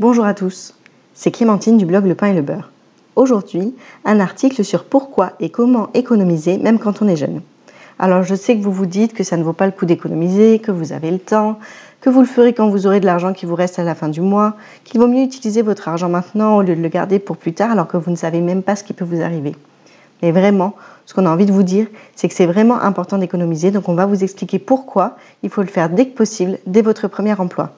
[0.00, 0.74] Bonjour à tous,
[1.12, 2.70] c'est Clémentine du blog Le Pain et le Beurre.
[3.16, 7.40] Aujourd'hui, un article sur pourquoi et comment économiser même quand on est jeune.
[7.98, 10.60] Alors je sais que vous vous dites que ça ne vaut pas le coup d'économiser,
[10.60, 11.58] que vous avez le temps,
[12.00, 14.08] que vous le ferez quand vous aurez de l'argent qui vous reste à la fin
[14.08, 17.36] du mois, qu'il vaut mieux utiliser votre argent maintenant au lieu de le garder pour
[17.36, 19.56] plus tard alors que vous ne savez même pas ce qui peut vous arriver.
[20.22, 20.76] Mais vraiment,
[21.06, 23.94] ce qu'on a envie de vous dire, c'est que c'est vraiment important d'économiser, donc on
[23.94, 27.72] va vous expliquer pourquoi il faut le faire dès que possible, dès votre premier emploi.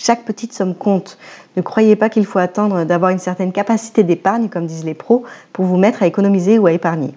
[0.00, 1.18] Chaque petite somme compte.
[1.56, 5.24] Ne croyez pas qu'il faut attendre d'avoir une certaine capacité d'épargne, comme disent les pros,
[5.52, 7.14] pour vous mettre à économiser ou à épargner.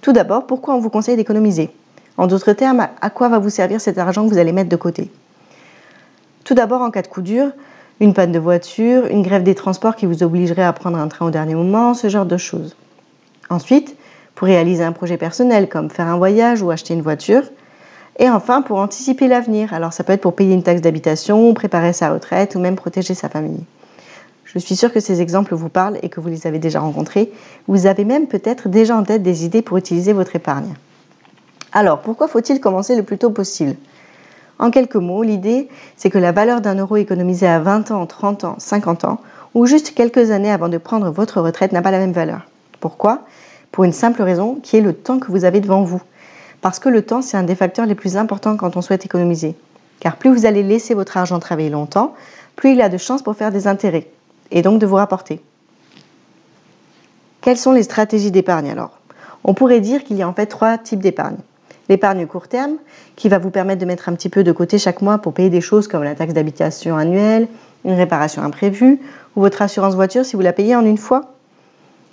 [0.00, 1.68] Tout d'abord, pourquoi on vous conseille d'économiser?
[2.16, 4.76] En d'autres termes, à quoi va vous servir cet argent que vous allez mettre de
[4.76, 5.10] côté?
[6.44, 7.50] Tout d'abord, en cas de coup dur,
[8.00, 11.26] une panne de voiture, une grève des transports qui vous obligerait à prendre un train
[11.26, 12.74] au dernier moment, ce genre de choses.
[13.50, 13.96] Ensuite,
[14.34, 17.42] pour réaliser un projet personnel comme faire un voyage ou acheter une voiture.
[18.18, 19.72] Et enfin, pour anticiper l'avenir.
[19.72, 23.14] Alors ça peut être pour payer une taxe d'habitation, préparer sa retraite ou même protéger
[23.14, 23.64] sa famille.
[24.44, 27.30] Je suis sûre que ces exemples vous parlent et que vous les avez déjà rencontrés.
[27.68, 30.74] Vous avez même peut-être déjà en tête des idées pour utiliser votre épargne.
[31.72, 33.76] Alors, pourquoi faut-il commencer le plus tôt possible?
[34.58, 38.44] En quelques mots, l'idée, c'est que la valeur d'un euro économisé à 20 ans, 30
[38.44, 39.20] ans, 50 ans,
[39.54, 42.40] ou juste quelques années avant de prendre votre retraite n'a pas la même valeur.
[42.80, 43.20] Pourquoi?
[43.70, 46.00] Pour une simple raison, qui est le temps que vous avez devant vous.
[46.60, 49.54] Parce que le temps, c'est un des facteurs les plus importants quand on souhaite économiser.
[50.00, 52.14] Car plus vous allez laisser votre argent travailler longtemps,
[52.56, 54.08] plus il a de chances pour faire des intérêts,
[54.50, 55.40] et donc de vous rapporter.
[57.40, 58.98] Quelles sont les stratégies d'épargne alors?
[59.44, 61.36] On pourrait dire qu'il y a en fait trois types d'épargne.
[61.88, 62.76] L'épargne court terme,
[63.16, 65.48] qui va vous permettre de mettre un petit peu de côté chaque mois pour payer
[65.48, 67.48] des choses comme la taxe d'habitation annuelle,
[67.84, 69.00] une réparation imprévue,
[69.36, 71.32] ou votre assurance voiture si vous la payez en une fois.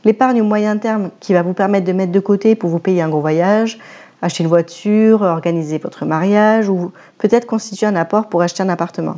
[0.06, 3.10] L'épargne moyen terme, qui va vous permettre de mettre de côté pour vous payer un
[3.10, 3.80] gros voyage,
[4.22, 9.18] acheter une voiture, organiser votre mariage ou peut-être constituer un apport pour acheter un appartement.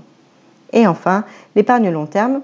[0.73, 1.23] Et enfin,
[1.55, 2.41] l'épargne long terme,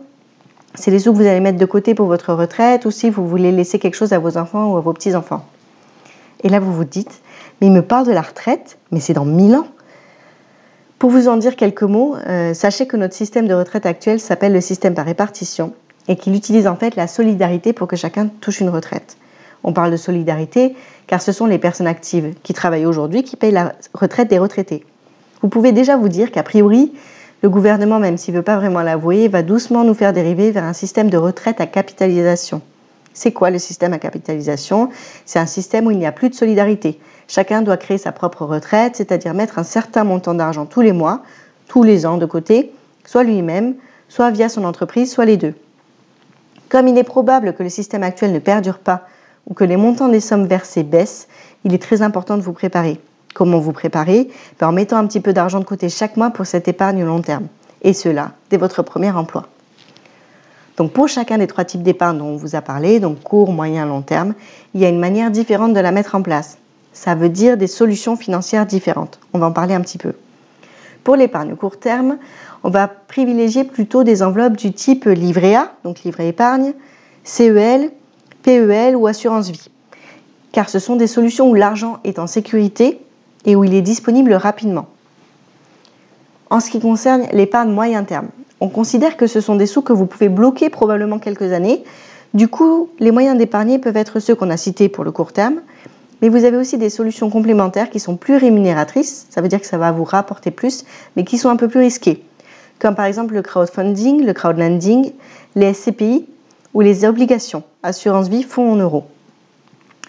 [0.76, 3.28] c'est les sous que vous allez mettre de côté pour votre retraite ou si vous
[3.28, 5.46] voulez laisser quelque chose à vos enfants ou à vos petits-enfants.
[6.44, 7.22] Et là, vous vous dites,
[7.62, 9.68] mais il me parle de la retraite, mais c'est dans mille ans.
[11.00, 14.54] Pour vous en dire quelques mots, euh, sachez que notre système de retraite actuel s'appelle
[14.54, 15.74] le système par répartition
[16.08, 19.18] et qu'il utilise en fait la solidarité pour que chacun touche une retraite.
[19.64, 20.76] On parle de solidarité
[21.08, 24.86] car ce sont les personnes actives qui travaillent aujourd'hui qui payent la retraite des retraités.
[25.42, 26.94] Vous pouvez déjà vous dire qu'a priori,
[27.42, 30.64] le gouvernement, même s'il ne veut pas vraiment l'avouer, va doucement nous faire dériver vers
[30.64, 32.62] un système de retraite à capitalisation.
[33.14, 34.90] C'est quoi le système à capitalisation?
[35.26, 37.00] C'est un système où il n'y a plus de solidarité.
[37.28, 41.22] Chacun doit créer sa propre retraite, c'est-à-dire mettre un certain montant d'argent tous les mois,
[41.68, 42.72] tous les ans de côté,
[43.06, 43.76] soit lui-même,
[44.08, 45.54] soit via son entreprise, soit les deux.
[46.70, 49.08] Comme il est probable que le système actuel ne perdure pas
[49.48, 51.28] ou que les montants des sommes versées baissent,
[51.64, 53.00] il est très important de vous préparer.
[53.34, 54.30] Comment vous préparer?
[54.60, 57.22] Ben, En mettant un petit peu d'argent de côté chaque mois pour cette épargne long
[57.22, 57.48] terme.
[57.82, 59.48] Et cela dès votre premier emploi.
[60.78, 63.86] Donc pour chacun des trois types d'épargne dont on vous a parlé, donc court, moyen,
[63.86, 64.34] long terme,
[64.74, 66.58] il y a une manière différente de la mettre en place.
[66.94, 69.20] Ça veut dire des solutions financières différentes.
[69.34, 70.14] On va en parler un petit peu.
[71.04, 72.18] Pour l'épargne court terme,
[72.64, 76.74] on va privilégier plutôt des enveloppes du type livret A, donc livret épargne,
[77.24, 77.92] CEL,
[78.44, 79.70] PEL ou assurance vie.
[80.52, 83.00] Car ce sont des solutions où l'argent est en sécurité
[83.46, 84.88] et où il est disponible rapidement.
[86.50, 88.28] En ce qui concerne l'épargne moyen terme,
[88.60, 91.84] on considère que ce sont des sous que vous pouvez bloquer probablement quelques années.
[92.34, 95.62] Du coup, les moyens d'épargner peuvent être ceux qu'on a cités pour le court terme,
[96.22, 99.68] mais vous avez aussi des solutions complémentaires qui sont plus rémunératrices, ça veut dire que
[99.68, 102.24] ça va vous rapporter plus, mais qui sont un peu plus risquées,
[102.80, 105.12] comme par exemple le crowdfunding, le crowdlending,
[105.56, 106.26] les SCPI
[106.74, 109.06] ou les obligations, assurance vie, fonds en euros.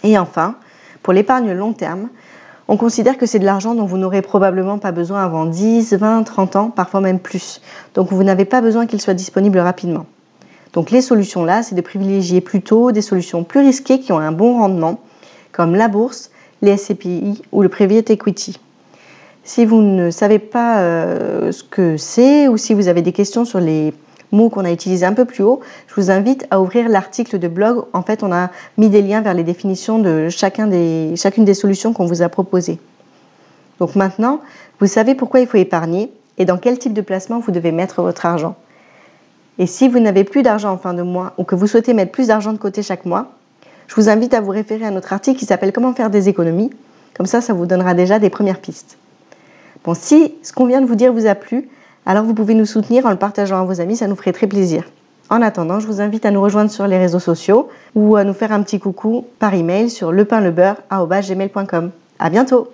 [0.02, 0.56] Et enfin,
[1.02, 2.08] pour l'épargne long terme,
[2.66, 6.22] on considère que c'est de l'argent dont vous n'aurez probablement pas besoin avant 10, 20,
[6.22, 7.60] 30 ans, parfois même plus.
[7.94, 10.06] Donc vous n'avez pas besoin qu'il soit disponible rapidement.
[10.72, 14.32] Donc les solutions là, c'est de privilégier plutôt des solutions plus risquées qui ont un
[14.32, 15.00] bon rendement,
[15.52, 16.30] comme la bourse,
[16.62, 18.58] les SCPI ou le private equity.
[19.44, 23.44] Si vous ne savez pas euh, ce que c'est ou si vous avez des questions
[23.44, 23.92] sur les
[24.34, 27.48] mots qu'on a utilisés un peu plus haut, je vous invite à ouvrir l'article de
[27.48, 27.84] blog.
[27.92, 31.54] En fait, on a mis des liens vers les définitions de chacun des, chacune des
[31.54, 32.78] solutions qu'on vous a proposées.
[33.78, 34.40] Donc maintenant,
[34.80, 38.02] vous savez pourquoi il faut épargner et dans quel type de placement vous devez mettre
[38.02, 38.56] votre argent.
[39.58, 42.12] Et si vous n'avez plus d'argent en fin de mois ou que vous souhaitez mettre
[42.12, 43.32] plus d'argent de côté chaque mois,
[43.86, 46.70] je vous invite à vous référer à notre article qui s'appelle Comment faire des économies.
[47.16, 48.96] Comme ça, ça vous donnera déjà des premières pistes.
[49.84, 51.68] Bon, si ce qu'on vient de vous dire vous a plu,
[52.06, 54.46] alors vous pouvez nous soutenir en le partageant à vos amis, ça nous ferait très
[54.46, 54.84] plaisir.
[55.30, 58.34] En attendant, je vous invite à nous rejoindre sur les réseaux sociaux ou à nous
[58.34, 61.90] faire un petit coucou par email sur lepainlebeurre.gmail.com.
[62.18, 62.68] À bientôt!